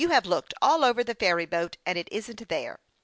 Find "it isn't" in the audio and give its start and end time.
1.95-2.49